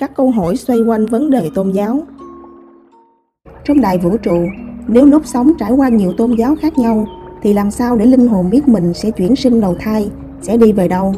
các 0.00 0.16
câu 0.16 0.30
hỏi 0.30 0.56
xoay 0.56 0.80
quanh 0.80 1.06
vấn 1.06 1.30
đề 1.30 1.50
tôn 1.54 1.70
giáo. 1.70 2.02
Trong 3.64 3.80
đại 3.80 3.98
vũ 3.98 4.16
trụ, 4.16 4.36
nếu 4.88 5.06
lúc 5.06 5.22
sống 5.26 5.52
trải 5.58 5.72
qua 5.72 5.88
nhiều 5.88 6.12
tôn 6.12 6.34
giáo 6.34 6.56
khác 6.60 6.78
nhau, 6.78 7.06
thì 7.42 7.52
làm 7.52 7.70
sao 7.70 7.96
để 7.96 8.06
linh 8.06 8.28
hồn 8.28 8.50
biết 8.50 8.68
mình 8.68 8.94
sẽ 8.94 9.10
chuyển 9.10 9.36
sinh 9.36 9.60
đầu 9.60 9.76
thai, 9.80 10.10
sẽ 10.42 10.56
đi 10.56 10.72
về 10.72 10.88
đâu? 10.88 11.14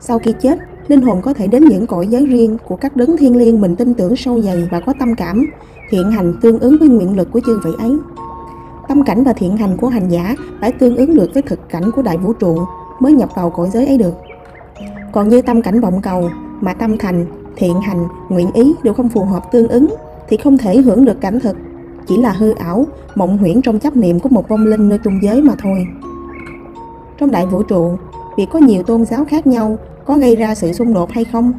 Sau 0.00 0.18
khi 0.18 0.34
chết, 0.40 0.58
linh 0.88 1.02
hồn 1.02 1.22
có 1.22 1.32
thể 1.32 1.46
đến 1.46 1.64
những 1.64 1.86
cõi 1.86 2.06
giới 2.06 2.26
riêng 2.26 2.56
của 2.68 2.76
các 2.76 2.96
đấng 2.96 3.16
thiên 3.16 3.36
liêng 3.36 3.60
mình 3.60 3.76
tin 3.76 3.94
tưởng 3.94 4.16
sâu 4.16 4.40
dày 4.42 4.68
và 4.70 4.80
có 4.80 4.92
tâm 4.98 5.14
cảm, 5.14 5.46
thiện 5.90 6.10
hành 6.10 6.34
tương 6.42 6.58
ứng 6.58 6.76
với 6.80 6.88
nguyện 6.88 7.16
lực 7.16 7.28
của 7.32 7.40
chư 7.46 7.60
vị 7.64 7.70
ấy. 7.78 7.96
Tâm 8.88 9.04
cảnh 9.04 9.24
và 9.24 9.32
thiện 9.32 9.56
hành 9.56 9.76
của 9.76 9.88
hành 9.88 10.08
giả 10.08 10.34
phải 10.60 10.72
tương 10.72 10.96
ứng 10.96 11.14
được 11.14 11.30
với 11.34 11.42
thực 11.42 11.68
cảnh 11.68 11.90
của 11.96 12.02
đại 12.02 12.16
vũ 12.16 12.32
trụ 12.32 12.58
mới 13.00 13.12
nhập 13.12 13.28
vào 13.36 13.50
cõi 13.50 13.68
giới 13.72 13.86
ấy 13.86 13.98
được. 13.98 14.14
Còn 15.12 15.28
như 15.28 15.42
tâm 15.42 15.62
cảnh 15.62 15.80
vọng 15.80 16.00
cầu 16.02 16.30
mà 16.60 16.74
tâm 16.74 16.98
thành, 16.98 17.26
thiện 17.58 17.80
hành, 17.80 18.08
nguyện 18.28 18.50
ý 18.52 18.74
đều 18.82 18.94
không 18.94 19.08
phù 19.08 19.24
hợp 19.24 19.52
tương 19.52 19.68
ứng 19.68 19.86
thì 20.28 20.36
không 20.36 20.58
thể 20.58 20.76
hưởng 20.76 21.04
được 21.04 21.20
cảnh 21.20 21.40
thực, 21.40 21.56
chỉ 22.06 22.16
là 22.16 22.32
hư 22.32 22.54
ảo, 22.54 22.86
mộng 23.14 23.38
huyễn 23.38 23.62
trong 23.62 23.78
chấp 23.78 23.96
niệm 23.96 24.20
của 24.20 24.28
một 24.28 24.48
vong 24.48 24.66
linh 24.66 24.88
nơi 24.88 24.98
trung 25.04 25.18
giới 25.22 25.42
mà 25.42 25.54
thôi. 25.62 25.86
Trong 27.18 27.30
đại 27.30 27.46
vũ 27.46 27.62
trụ, 27.62 27.96
việc 28.36 28.46
có 28.52 28.58
nhiều 28.58 28.82
tôn 28.82 29.04
giáo 29.04 29.24
khác 29.24 29.46
nhau 29.46 29.78
có 30.04 30.18
gây 30.18 30.36
ra 30.36 30.54
sự 30.54 30.72
xung 30.72 30.94
đột 30.94 31.10
hay 31.10 31.24
không? 31.24 31.52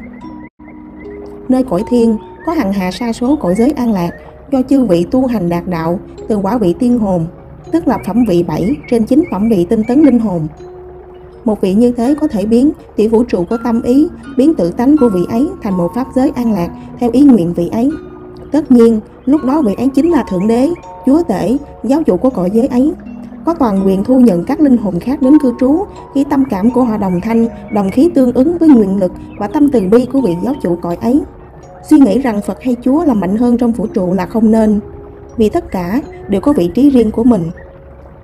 Nơi 1.48 1.64
cõi 1.70 1.84
thiên 1.88 2.16
có 2.46 2.52
hằng 2.52 2.72
hà 2.72 2.90
sa 2.90 3.12
số 3.12 3.36
cõi 3.36 3.54
giới 3.54 3.70
an 3.70 3.92
lạc 3.92 4.10
do 4.52 4.62
chư 4.68 4.84
vị 4.84 5.06
tu 5.10 5.26
hành 5.26 5.48
đạt 5.48 5.68
đạo 5.68 5.98
từ 6.28 6.36
quả 6.36 6.58
vị 6.58 6.74
tiên 6.78 6.98
hồn, 6.98 7.26
tức 7.72 7.88
là 7.88 7.98
phẩm 8.06 8.24
vị 8.28 8.42
7 8.42 8.76
trên 8.90 9.04
9 9.04 9.24
phẩm 9.30 9.48
vị 9.48 9.66
tinh 9.70 9.84
tấn 9.84 10.00
linh 10.00 10.18
hồn. 10.18 10.46
Một 11.44 11.60
vị 11.60 11.74
như 11.74 11.92
thế 11.92 12.14
có 12.20 12.28
thể 12.28 12.46
biến 12.46 12.70
tiểu 12.96 13.10
vũ 13.10 13.24
trụ 13.24 13.44
có 13.44 13.58
tâm 13.64 13.82
ý, 13.82 14.08
biến 14.36 14.54
tự 14.54 14.70
tánh 14.70 14.96
của 14.96 15.08
vị 15.08 15.20
ấy 15.28 15.48
thành 15.62 15.76
một 15.76 15.90
pháp 15.94 16.06
giới 16.14 16.32
an 16.34 16.52
lạc 16.52 16.70
theo 16.98 17.10
ý 17.12 17.22
nguyện 17.22 17.54
vị 17.54 17.68
ấy. 17.72 17.90
Tất 18.52 18.70
nhiên, 18.70 19.00
lúc 19.24 19.44
đó 19.44 19.62
vị 19.62 19.74
ấy 19.74 19.88
chính 19.88 20.10
là 20.10 20.24
Thượng 20.30 20.48
Đế, 20.48 20.70
Chúa 21.06 21.22
Tể, 21.22 21.56
giáo 21.84 22.02
chủ 22.02 22.16
của 22.16 22.30
cõi 22.30 22.50
giới 22.52 22.66
ấy, 22.66 22.92
có 23.44 23.54
toàn 23.54 23.86
quyền 23.86 24.04
thu 24.04 24.20
nhận 24.20 24.44
các 24.44 24.60
linh 24.60 24.76
hồn 24.76 25.00
khác 25.00 25.22
đến 25.22 25.38
cư 25.38 25.54
trú 25.60 25.84
khi 26.14 26.24
tâm 26.30 26.44
cảm 26.50 26.70
của 26.70 26.84
họ 26.84 26.96
đồng 26.96 27.20
thanh, 27.20 27.46
đồng 27.74 27.90
khí 27.90 28.10
tương 28.14 28.32
ứng 28.32 28.58
với 28.58 28.68
nguyện 28.68 29.00
lực 29.00 29.12
và 29.38 29.46
tâm 29.46 29.68
từ 29.68 29.80
bi 29.80 30.06
của 30.12 30.20
vị 30.20 30.36
giáo 30.44 30.54
chủ 30.62 30.76
cõi 30.82 30.96
ấy. 31.00 31.22
Suy 31.90 31.98
nghĩ 31.98 32.18
rằng 32.18 32.40
Phật 32.46 32.62
hay 32.62 32.76
Chúa 32.84 33.04
là 33.04 33.14
mạnh 33.14 33.36
hơn 33.36 33.56
trong 33.56 33.72
vũ 33.72 33.86
trụ 33.86 34.12
là 34.12 34.26
không 34.26 34.50
nên, 34.50 34.80
vì 35.36 35.48
tất 35.48 35.70
cả 35.70 36.00
đều 36.28 36.40
có 36.40 36.52
vị 36.52 36.70
trí 36.74 36.90
riêng 36.90 37.10
của 37.10 37.24
mình. 37.24 37.42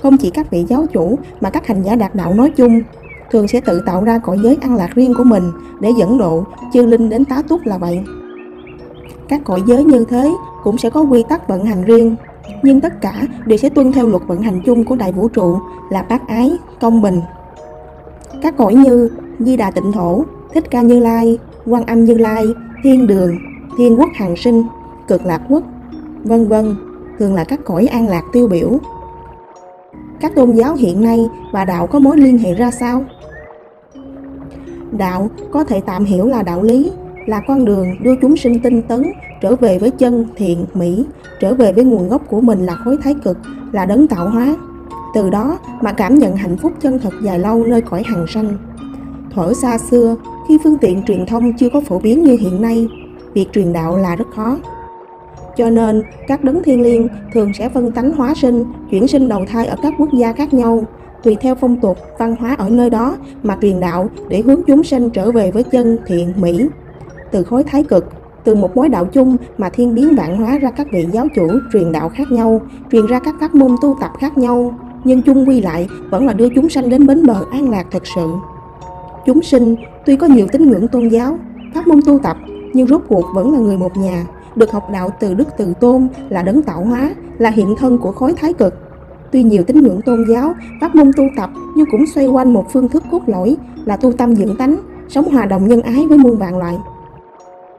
Không 0.02 0.16
chỉ 0.16 0.30
các 0.30 0.50
vị 0.50 0.64
giáo 0.68 0.86
chủ 0.92 1.18
mà 1.40 1.50
các 1.50 1.66
hành 1.66 1.82
giả 1.82 1.94
đạt 1.94 2.14
đạo 2.14 2.34
nói 2.34 2.50
chung 2.50 2.82
thường 3.30 3.48
sẽ 3.48 3.60
tự 3.60 3.80
tạo 3.86 4.04
ra 4.04 4.18
cõi 4.18 4.38
giới 4.42 4.58
an 4.60 4.76
lạc 4.76 4.94
riêng 4.94 5.14
của 5.14 5.24
mình 5.24 5.52
để 5.80 5.90
dẫn 5.98 6.18
độ 6.18 6.44
chư 6.72 6.86
linh 6.86 7.08
đến 7.08 7.24
tá 7.24 7.42
túc 7.48 7.66
là 7.66 7.78
vậy. 7.78 8.00
Các 9.28 9.40
cõi 9.44 9.62
giới 9.66 9.84
như 9.84 10.04
thế 10.04 10.32
cũng 10.64 10.78
sẽ 10.78 10.90
có 10.90 11.00
quy 11.00 11.24
tắc 11.28 11.48
vận 11.48 11.64
hành 11.64 11.84
riêng, 11.84 12.16
nhưng 12.62 12.80
tất 12.80 13.00
cả 13.00 13.22
đều 13.46 13.58
sẽ 13.58 13.68
tuân 13.68 13.92
theo 13.92 14.06
luật 14.06 14.22
vận 14.26 14.42
hành 14.42 14.60
chung 14.66 14.84
của 14.84 14.96
đại 14.96 15.12
vũ 15.12 15.28
trụ 15.28 15.58
là 15.90 16.02
bác 16.02 16.28
ái, 16.28 16.52
công 16.80 17.02
bình. 17.02 17.20
Các 18.42 18.56
cõi 18.56 18.74
như 18.74 19.08
Di 19.38 19.56
Đà 19.56 19.70
Tịnh 19.70 19.92
Thổ, 19.92 20.24
Thích 20.54 20.70
Ca 20.70 20.82
Như 20.82 21.00
Lai, 21.00 21.38
Quan 21.66 21.86
Âm 21.86 22.04
Như 22.04 22.14
Lai, 22.14 22.44
Thiên 22.82 23.06
Đường, 23.06 23.38
Thiên 23.78 23.96
Quốc 24.00 24.10
Hằng 24.14 24.36
Sinh, 24.36 24.64
Cực 25.08 25.26
Lạc 25.26 25.42
Quốc, 25.48 25.62
vân 26.24 26.48
vân 26.48 26.76
thường 27.18 27.34
là 27.34 27.44
các 27.44 27.60
cõi 27.64 27.86
an 27.86 28.08
lạc 28.08 28.22
tiêu 28.32 28.48
biểu. 28.48 28.78
Các 30.20 30.34
tôn 30.34 30.50
giáo 30.50 30.74
hiện 30.74 31.02
nay 31.02 31.28
và 31.52 31.64
đạo 31.64 31.86
có 31.86 31.98
mối 31.98 32.18
liên 32.18 32.38
hệ 32.38 32.54
ra 32.54 32.70
sao? 32.70 33.04
Đạo 34.92 35.30
có 35.52 35.64
thể 35.64 35.80
tạm 35.80 36.04
hiểu 36.04 36.26
là 36.26 36.42
đạo 36.42 36.62
lý, 36.62 36.90
là 37.26 37.40
con 37.46 37.64
đường 37.64 37.96
đưa 38.02 38.16
chúng 38.22 38.36
sinh 38.36 38.60
tinh 38.60 38.82
tấn 38.82 39.02
trở 39.40 39.56
về 39.56 39.78
với 39.78 39.90
chân 39.90 40.26
thiện 40.36 40.66
mỹ, 40.74 41.04
trở 41.40 41.54
về 41.54 41.72
với 41.72 41.84
nguồn 41.84 42.08
gốc 42.08 42.22
của 42.28 42.40
mình 42.40 42.66
là 42.66 42.74
khối 42.74 42.96
thái 43.02 43.14
cực, 43.24 43.38
là 43.72 43.86
đấng 43.86 44.08
tạo 44.08 44.28
hóa. 44.28 44.56
Từ 45.14 45.30
đó 45.30 45.58
mà 45.80 45.92
cảm 45.92 46.14
nhận 46.14 46.36
hạnh 46.36 46.56
phúc 46.56 46.72
chân 46.80 46.98
thật 46.98 47.14
dài 47.22 47.38
lâu 47.38 47.64
nơi 47.66 47.80
cõi 47.80 48.02
hằng 48.06 48.26
sanh. 48.26 48.56
Thuở 49.34 49.52
xa 49.52 49.78
xưa, 49.78 50.16
khi 50.48 50.58
phương 50.64 50.78
tiện 50.78 51.02
truyền 51.02 51.26
thông 51.26 51.52
chưa 51.52 51.68
có 51.68 51.80
phổ 51.80 51.98
biến 51.98 52.24
như 52.24 52.36
hiện 52.40 52.62
nay, 52.62 52.88
việc 53.34 53.52
truyền 53.52 53.72
đạo 53.72 53.96
là 53.96 54.16
rất 54.16 54.28
khó. 54.34 54.58
Cho 55.56 55.70
nên, 55.70 56.02
các 56.26 56.44
đấng 56.44 56.62
thiên 56.62 56.82
liêng 56.82 57.08
thường 57.32 57.52
sẽ 57.54 57.68
phân 57.68 57.92
tánh 57.92 58.12
hóa 58.12 58.34
sinh, 58.34 58.64
chuyển 58.90 59.08
sinh 59.08 59.28
đầu 59.28 59.44
thai 59.48 59.66
ở 59.66 59.76
các 59.82 59.94
quốc 59.98 60.08
gia 60.12 60.32
khác 60.32 60.54
nhau, 60.54 60.84
tùy 61.22 61.36
theo 61.40 61.54
phong 61.54 61.76
tục, 61.76 61.98
văn 62.18 62.36
hóa 62.36 62.54
ở 62.58 62.68
nơi 62.68 62.90
đó 62.90 63.16
mà 63.42 63.58
truyền 63.62 63.80
đạo 63.80 64.10
để 64.28 64.42
hướng 64.46 64.60
chúng 64.66 64.84
sanh 64.84 65.10
trở 65.10 65.32
về 65.32 65.50
với 65.50 65.62
chân 65.62 65.98
thiện 66.06 66.32
mỹ. 66.36 66.68
Từ 67.30 67.44
khối 67.44 67.64
thái 67.64 67.84
cực, 67.84 68.12
từ 68.44 68.54
một 68.54 68.76
mối 68.76 68.88
đạo 68.88 69.04
chung 69.04 69.36
mà 69.58 69.68
thiên 69.68 69.94
biến 69.94 70.16
vạn 70.16 70.36
hóa 70.36 70.58
ra 70.58 70.70
các 70.70 70.86
vị 70.92 71.06
giáo 71.12 71.26
chủ 71.34 71.48
truyền 71.72 71.92
đạo 71.92 72.08
khác 72.08 72.32
nhau, 72.32 72.60
truyền 72.92 73.06
ra 73.06 73.18
các 73.18 73.34
pháp 73.40 73.54
môn 73.54 73.76
tu 73.82 73.96
tập 74.00 74.10
khác 74.18 74.38
nhau, 74.38 74.74
nhưng 75.04 75.22
chung 75.22 75.48
quy 75.48 75.60
lại 75.60 75.88
vẫn 76.10 76.26
là 76.26 76.32
đưa 76.32 76.48
chúng 76.48 76.68
sanh 76.68 76.88
đến 76.88 77.06
bến 77.06 77.26
bờ 77.26 77.44
an 77.52 77.70
lạc 77.70 77.86
thật 77.90 78.02
sự. 78.16 78.28
Chúng 79.26 79.42
sinh 79.42 79.76
tuy 80.06 80.16
có 80.16 80.26
nhiều 80.26 80.46
tín 80.52 80.70
ngưỡng 80.70 80.88
tôn 80.88 81.08
giáo, 81.08 81.38
pháp 81.74 81.86
môn 81.86 82.00
tu 82.06 82.18
tập, 82.18 82.36
nhưng 82.72 82.86
rốt 82.86 83.02
cuộc 83.08 83.24
vẫn 83.34 83.52
là 83.52 83.58
người 83.58 83.76
một 83.76 83.96
nhà, 83.96 84.26
được 84.56 84.72
học 84.72 84.88
đạo 84.92 85.10
từ 85.20 85.34
Đức 85.34 85.48
Từ 85.58 85.74
Tôn 85.80 86.08
là 86.28 86.42
đấng 86.42 86.62
tạo 86.62 86.84
hóa, 86.84 87.14
là 87.38 87.50
hiện 87.50 87.74
thân 87.78 87.98
của 87.98 88.12
khối 88.12 88.32
thái 88.36 88.52
cực. 88.52 88.85
Tuy 89.32 89.42
nhiều 89.42 89.62
tín 89.62 89.80
ngưỡng 89.80 90.00
tôn 90.02 90.24
giáo, 90.28 90.54
các 90.80 90.94
môn 90.94 91.10
tu 91.16 91.24
tập 91.36 91.50
nhưng 91.76 91.86
cũng 91.90 92.06
xoay 92.06 92.26
quanh 92.26 92.52
một 92.52 92.66
phương 92.72 92.88
thức 92.88 93.04
cốt 93.10 93.22
lõi 93.26 93.56
là 93.84 93.96
tu 93.96 94.12
tâm 94.12 94.34
dưỡng 94.34 94.56
tánh, 94.56 94.76
sống 95.08 95.32
hòa 95.32 95.46
đồng 95.46 95.68
nhân 95.68 95.82
ái 95.82 96.06
với 96.08 96.18
muôn 96.18 96.38
vạn 96.38 96.58
loại. 96.58 96.74